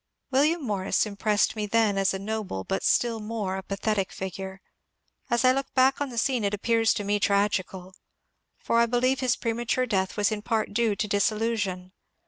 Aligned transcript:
William 0.31 0.63
Morris 0.65 1.05
impressed 1.05 1.55
me 1.55 1.67
then 1.67 1.95
as 1.95 2.11
a 2.11 2.17
noble 2.17 2.63
but 2.63 2.81
still 2.81 3.19
more 3.19 3.55
apathetic 3.57 4.11
figure; 4.11 4.59
as 5.29 5.45
I 5.45 5.51
look 5.51 5.71
back 5.75 6.01
on 6.01 6.09
the 6.09 6.17
scene 6.17 6.43
it 6.43 6.55
appears 6.55 6.91
to 6.95 7.03
me 7.03 7.19
tragical. 7.19 7.93
For 8.57 8.79
I 8.79 8.87
believe 8.87 9.19
his 9.19 9.35
premature 9.35 9.85
death 9.85 10.17
was 10.17 10.31
in 10.31 10.41
part 10.41 10.73
due 10.73 10.95
to 10.95 11.07
disillusion. 11.07 11.91